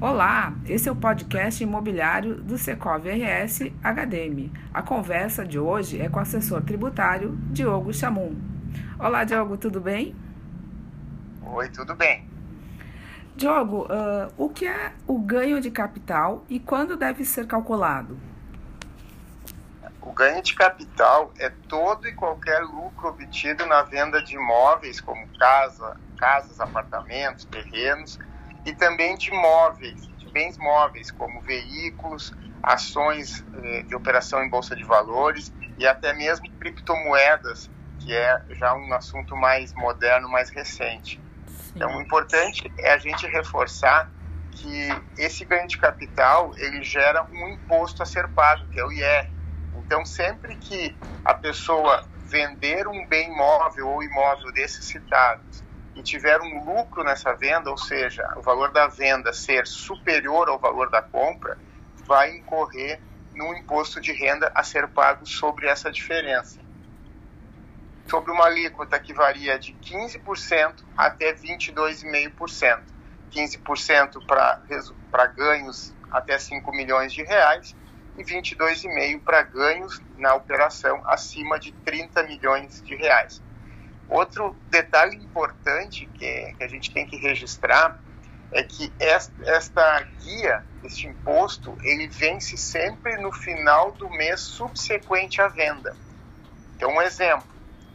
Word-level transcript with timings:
Olá, 0.00 0.54
esse 0.66 0.88
é 0.88 0.92
o 0.92 0.96
podcast 0.96 1.62
imobiliário 1.62 2.36
do 2.36 2.56
Secov 2.56 3.04
RS 3.06 3.70
HDM. 3.84 4.50
A 4.72 4.80
conversa 4.80 5.44
de 5.44 5.58
hoje 5.58 6.00
é 6.00 6.08
com 6.08 6.18
o 6.18 6.22
assessor 6.22 6.62
tributário 6.62 7.36
Diogo 7.50 7.92
Chamum. 7.92 8.34
Olá, 8.98 9.24
Diogo, 9.24 9.58
tudo 9.58 9.78
bem? 9.78 10.16
Oi, 11.42 11.68
tudo 11.68 11.94
bem. 11.94 12.26
Diogo, 13.36 13.82
uh, 13.92 14.32
o 14.38 14.48
que 14.48 14.66
é 14.66 14.94
o 15.06 15.18
ganho 15.18 15.60
de 15.60 15.70
capital 15.70 16.46
e 16.48 16.58
quando 16.58 16.96
deve 16.96 17.22
ser 17.22 17.46
calculado? 17.46 18.18
O 20.00 20.12
ganho 20.12 20.42
de 20.42 20.54
capital 20.54 21.30
é 21.38 21.50
todo 21.68 22.08
e 22.08 22.14
qualquer 22.14 22.62
lucro 22.62 23.08
obtido 23.08 23.66
na 23.66 23.82
venda 23.82 24.22
de 24.22 24.34
imóveis, 24.34 24.98
como 24.98 25.28
casa, 25.38 25.94
casas, 26.16 26.58
apartamentos, 26.58 27.44
terrenos, 27.44 28.18
e 28.64 28.72
também 28.72 29.16
de 29.16 29.30
móveis, 29.30 30.06
de 30.18 30.30
bens 30.32 30.56
móveis, 30.58 31.10
como 31.10 31.40
veículos, 31.42 32.32
ações 32.62 33.44
eh, 33.54 33.82
de 33.82 33.94
operação 33.94 34.42
em 34.42 34.48
bolsa 34.48 34.76
de 34.76 34.84
valores 34.84 35.52
e 35.78 35.86
até 35.86 36.12
mesmo 36.12 36.50
criptomoedas, 36.58 37.70
que 37.98 38.14
é 38.14 38.42
já 38.50 38.74
um 38.74 38.92
assunto 38.92 39.34
mais 39.36 39.72
moderno, 39.74 40.28
mais 40.28 40.50
recente. 40.50 41.20
Sim. 41.46 41.72
Então, 41.76 41.96
o 41.96 42.02
importante 42.02 42.70
é 42.78 42.92
a 42.92 42.98
gente 42.98 43.26
reforçar 43.26 44.10
que 44.52 44.88
esse 45.16 45.44
ganho 45.44 45.66
de 45.66 45.78
capital 45.78 46.52
ele 46.58 46.82
gera 46.82 47.26
um 47.30 47.48
imposto 47.48 48.02
a 48.02 48.06
ser 48.06 48.28
pago, 48.28 48.66
que 48.68 48.78
é 48.78 48.84
o 48.84 48.92
IR. 48.92 49.30
Então, 49.78 50.04
sempre 50.04 50.54
que 50.56 50.96
a 51.24 51.32
pessoa 51.32 52.04
vender 52.26 52.86
um 52.86 53.06
bem 53.06 53.34
móvel 53.34 53.88
ou 53.88 54.02
imóvel 54.02 54.52
desses 54.52 54.84
citados 54.84 55.64
e 56.00 56.02
tiver 56.02 56.40
um 56.40 56.64
lucro 56.64 57.04
nessa 57.04 57.34
venda, 57.34 57.70
ou 57.70 57.76
seja, 57.76 58.26
o 58.36 58.40
valor 58.40 58.72
da 58.72 58.86
venda 58.86 59.34
ser 59.34 59.66
superior 59.66 60.48
ao 60.48 60.58
valor 60.58 60.90
da 60.90 61.02
compra, 61.02 61.58
vai 62.06 62.36
incorrer 62.36 62.98
no 63.34 63.54
imposto 63.54 64.00
de 64.00 64.10
renda 64.10 64.50
a 64.54 64.62
ser 64.62 64.88
pago 64.88 65.26
sobre 65.26 65.68
essa 65.68 65.92
diferença. 65.92 66.58
Sobre 68.06 68.32
uma 68.32 68.46
alíquota 68.46 68.98
que 68.98 69.12
varia 69.12 69.58
de 69.58 69.74
15% 69.74 70.82
até 70.96 71.34
22,5%. 71.34 72.80
15% 73.30 74.26
para 74.26 75.26
ganhos 75.26 75.94
até 76.10 76.38
5 76.38 76.72
milhões 76.72 77.12
de 77.12 77.22
reais 77.22 77.76
e 78.16 78.24
22,5% 78.24 79.22
para 79.22 79.42
ganhos 79.42 80.00
na 80.16 80.34
operação 80.34 81.02
acima 81.06 81.60
de 81.60 81.72
30 81.72 82.22
milhões 82.24 82.82
de 82.82 82.96
reais. 82.96 83.40
Outro 84.10 84.56
detalhe 84.68 85.16
importante 85.16 86.04
que, 86.14 86.54
que 86.58 86.64
a 86.64 86.68
gente 86.68 86.92
tem 86.92 87.06
que 87.06 87.16
registrar 87.16 87.96
é 88.50 88.64
que 88.64 88.92
esta, 88.98 89.32
esta 89.48 90.00
guia, 90.00 90.64
este 90.82 91.06
imposto, 91.06 91.76
ele 91.84 92.08
vence 92.08 92.56
sempre 92.56 93.16
no 93.18 93.30
final 93.30 93.92
do 93.92 94.10
mês 94.10 94.40
subsequente 94.40 95.40
à 95.40 95.46
venda. 95.46 95.96
Então, 96.74 96.90
um 96.90 97.00
exemplo: 97.00 97.48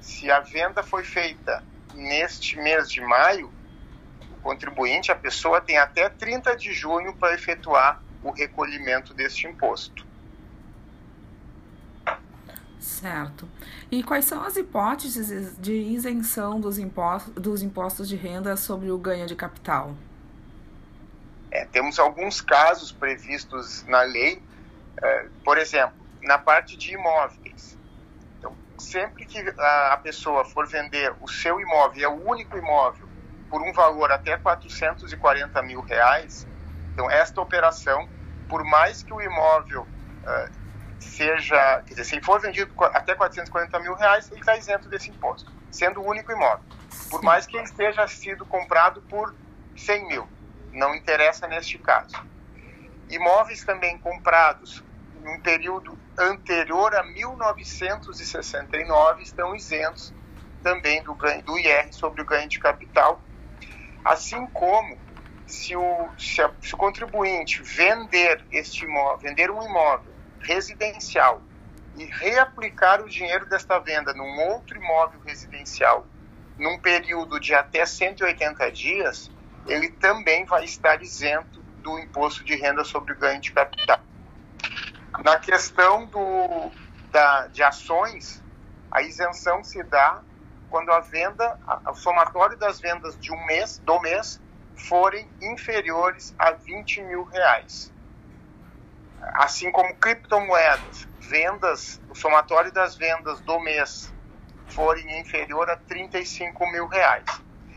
se 0.00 0.30
a 0.30 0.38
venda 0.38 0.80
foi 0.84 1.02
feita 1.02 1.64
neste 1.92 2.56
mês 2.56 2.88
de 2.88 3.00
maio, 3.00 3.52
o 4.30 4.36
contribuinte, 4.42 5.10
a 5.10 5.16
pessoa, 5.16 5.60
tem 5.60 5.76
até 5.76 6.08
30 6.08 6.56
de 6.56 6.72
junho 6.72 7.16
para 7.16 7.34
efetuar 7.34 8.00
o 8.22 8.30
recolhimento 8.30 9.12
deste 9.12 9.48
imposto. 9.48 10.05
Certo. 13.00 13.46
E 13.90 14.02
quais 14.02 14.24
são 14.24 14.42
as 14.42 14.56
hipóteses 14.56 15.54
de 15.58 15.74
isenção 15.74 16.58
dos 16.58 16.78
impostos, 16.78 17.34
dos 17.34 17.62
impostos 17.62 18.08
de 18.08 18.16
renda 18.16 18.56
sobre 18.56 18.90
o 18.90 18.96
ganho 18.96 19.26
de 19.26 19.36
capital? 19.36 19.94
É, 21.50 21.66
temos 21.66 21.98
alguns 21.98 22.40
casos 22.40 22.90
previstos 22.90 23.84
na 23.84 24.00
lei, 24.00 24.42
é, 25.02 25.26
por 25.44 25.58
exemplo, 25.58 25.94
na 26.22 26.38
parte 26.38 26.74
de 26.74 26.94
imóveis. 26.94 27.76
Então, 28.38 28.56
sempre 28.78 29.26
que 29.26 29.40
a, 29.58 30.00
pessoa 30.02 30.46
for 30.46 30.66
vender 30.66 31.14
o 31.20 31.28
seu 31.28 31.60
imóvel, 31.60 32.02
é 32.02 32.08
o 32.08 32.26
único 32.26 32.56
imóvel, 32.56 33.06
por 33.50 33.60
um 33.60 33.74
valor 33.74 34.10
até 34.10 34.38
440 34.38 35.62
mil 35.62 35.82
reais, 35.82 36.46
então 36.94 37.10
esta 37.10 37.42
operação, 37.42 38.08
por 38.48 38.64
mais 38.64 39.02
que 39.02 39.12
o 39.12 39.20
imóvel 39.20 39.82
uh, 39.82 40.65
seja, 41.06 41.82
quer 41.86 41.94
dizer, 41.94 42.04
se 42.04 42.20
for 42.20 42.40
vendido 42.40 42.72
até 42.84 43.14
440 43.14 43.78
mil 43.80 43.94
reais, 43.94 44.30
ele 44.30 44.40
está 44.40 44.56
isento 44.56 44.88
desse 44.88 45.10
imposto, 45.10 45.52
sendo 45.70 46.00
o 46.00 46.08
único 46.08 46.32
imóvel. 46.32 46.64
Por 47.10 47.22
mais 47.22 47.46
que 47.46 47.56
ele 47.56 47.64
esteja 47.64 48.06
sido 48.06 48.44
comprado 48.44 49.00
por 49.02 49.34
100 49.76 50.08
mil, 50.08 50.28
não 50.72 50.94
interessa 50.94 51.46
neste 51.46 51.78
caso. 51.78 52.14
Imóveis 53.08 53.64
também 53.64 53.96
comprados 53.98 54.84
em 55.24 55.28
um 55.28 55.40
período 55.40 55.96
anterior 56.18 56.94
a 56.94 57.02
1969 57.02 59.22
estão 59.22 59.54
isentos 59.54 60.12
também 60.62 61.02
do, 61.02 61.14
ganho, 61.14 61.42
do 61.42 61.58
IR 61.58 61.92
sobre 61.92 62.22
o 62.22 62.24
ganho 62.24 62.48
de 62.48 62.58
capital, 62.58 63.20
assim 64.04 64.46
como 64.48 64.98
se 65.46 65.76
o, 65.76 66.08
se, 66.18 66.42
a, 66.42 66.50
se 66.60 66.74
o 66.74 66.76
contribuinte 66.76 67.62
vender 67.62 68.44
este 68.50 68.84
imóvel, 68.84 69.18
vender 69.18 69.48
um 69.50 69.62
imóvel 69.62 70.15
residencial 70.46 71.42
e 71.96 72.04
reaplicar 72.04 73.00
o 73.00 73.08
dinheiro 73.08 73.46
desta 73.46 73.78
venda 73.80 74.14
num 74.14 74.40
outro 74.48 74.76
imóvel 74.76 75.20
residencial 75.24 76.06
num 76.58 76.78
período 76.78 77.38
de 77.38 77.54
até 77.54 77.84
180 77.84 78.70
dias, 78.72 79.30
ele 79.66 79.90
também 79.90 80.44
vai 80.44 80.64
estar 80.64 81.02
isento 81.02 81.60
do 81.82 81.98
imposto 81.98 82.44
de 82.44 82.54
renda 82.54 82.82
sobre 82.84 83.12
o 83.12 83.18
ganho 83.18 83.40
de 83.40 83.52
capital. 83.52 84.00
Na 85.22 85.38
questão 85.38 86.06
do, 86.06 86.70
da, 87.10 87.48
de 87.48 87.62
ações, 87.62 88.42
a 88.90 89.02
isenção 89.02 89.62
se 89.62 89.82
dá 89.82 90.22
quando 90.70 90.90
a 90.90 91.00
venda, 91.00 91.58
o 91.88 91.94
somatório 91.94 92.56
das 92.56 92.80
vendas 92.80 93.18
de 93.18 93.32
um 93.32 93.46
mês, 93.46 93.78
do 93.78 94.00
mês, 94.00 94.40
forem 94.74 95.28
inferiores 95.40 96.34
a 96.38 96.52
20 96.52 97.02
mil 97.02 97.24
reais 97.24 97.92
assim 99.20 99.70
como 99.70 99.94
criptomoedas, 99.96 101.06
vendas, 101.20 102.00
o 102.08 102.14
somatório 102.14 102.72
das 102.72 102.94
vendas 102.96 103.40
do 103.40 103.58
mês 103.60 104.12
forem 104.68 105.20
inferior 105.20 105.68
a 105.70 105.76
35 105.76 106.70
mil 106.70 106.86
reais. 106.86 107.24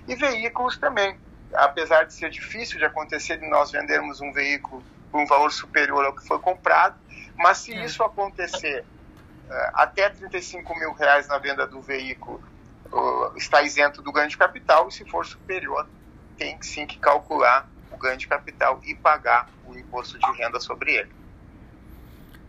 E 0.07 0.16
veículos 0.16 0.77
também, 0.77 1.17
apesar 1.53 2.03
de 2.03 2.13
ser 2.13 2.29
difícil 2.29 2.77
de 2.77 2.85
acontecer 2.85 3.38
de 3.38 3.47
nós 3.47 3.72
vendermos 3.72 4.22
um 4.22 4.31
veículo 4.31 4.83
por 5.11 5.22
um 5.22 5.25
valor 5.25 5.51
superior 5.51 6.05
ao 6.05 6.16
que 6.16 6.25
foi 6.25 6.39
comprado, 6.39 6.95
mas 7.38 7.59
se 7.59 7.73
é. 7.73 7.85
isso 7.85 8.03
acontecer 8.03 8.83
uh, 9.47 9.53
até 9.73 10.09
35 10.09 10.77
mil 10.77 10.94
reais 10.94 11.27
na 11.27 11.38
venda 11.38 11.66
do 11.66 11.81
veículo, 11.81 12.44
está 13.35 13.61
isento 13.61 14.01
do 14.01 14.11
ganho 14.11 14.29
de 14.29 14.38
capital, 14.38 14.88
e 14.88 14.91
se 14.91 15.06
for 15.06 15.25
superior, 15.25 15.88
tem 16.38 16.59
sim 16.61 16.85
que 16.85 16.97
calcular 16.97 17.67
o 17.91 17.97
ganho 17.97 18.17
de 18.17 18.27
capital 18.27 18.79
e 18.83 18.95
pagar 18.95 19.50
o 19.66 19.77
imposto 19.77 20.17
de 20.17 20.31
renda 20.38 20.59
sobre 20.59 20.94
ele. 20.95 21.11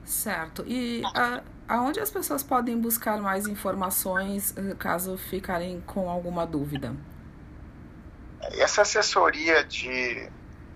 Certo. 0.04 0.64
E 0.66 1.02
a, 1.14 1.42
aonde 1.68 2.00
as 2.00 2.10
pessoas 2.10 2.42
podem 2.42 2.78
buscar 2.78 3.20
mais 3.20 3.46
informações 3.46 4.54
eh, 4.56 4.74
caso 4.78 5.16
ficarem 5.16 5.80
com 5.82 6.10
alguma 6.10 6.46
dúvida? 6.46 6.94
Essa 8.58 8.82
assessoria 8.82 9.62
de, 9.64 10.28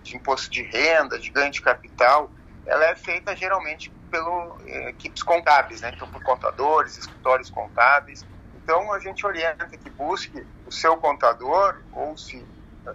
de 0.03 0.17
imposto 0.17 0.51
de 0.51 0.63
renda, 0.63 1.19
de 1.19 1.31
ganho 1.31 1.51
de 1.51 1.61
capital, 1.61 2.31
ela 2.65 2.85
é 2.85 2.95
feita 2.95 3.35
geralmente 3.35 3.91
pelo 4.11 4.57
eh, 4.67 4.91
equipes 4.91 5.23
contábeis, 5.23 5.81
né? 5.81 5.91
Então, 5.95 6.09
por 6.09 6.23
contadores, 6.23 6.97
escritórios 6.97 7.51
contábeis. 7.51 8.25
Então, 8.63 8.93
a 8.93 9.01
gente 9.01 9.27
orienta 9.27 9.67
que 9.67 9.91
busque 9.91 10.47
o 10.65 10.71
seu 10.71 10.97
contador 10.97 11.81
ou 11.93 12.17
se 12.17 12.45
eh, 12.87 12.95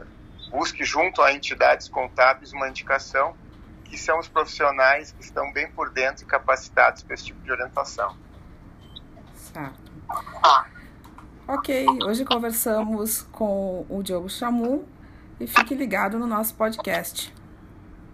busque 0.50 0.86
junto 0.86 1.22
a 1.22 1.34
entidades 1.34 1.90
contábeis 1.90 2.54
uma 2.54 2.70
indicação 2.70 3.36
que 3.90 3.98
são 3.98 4.20
os 4.20 4.28
profissionais 4.28 5.12
que 5.12 5.24
estão 5.24 5.52
bem 5.52 5.70
por 5.72 5.90
dentro 5.90 6.24
e 6.24 6.26
capacitados 6.28 7.02
para 7.02 7.16
esse 7.16 7.26
tipo 7.26 7.42
de 7.42 7.52
orientação. 7.52 8.16
Certo. 9.36 9.92
Ok, 11.48 11.88
hoje 12.06 12.24
conversamos 12.24 13.24
com 13.32 13.86
o 13.90 14.04
Diogo 14.04 14.30
Chamu 14.30 14.88
e 15.40 15.48
fique 15.48 15.74
ligado 15.74 16.20
no 16.20 16.28
nosso 16.28 16.54
podcast. 16.54 17.34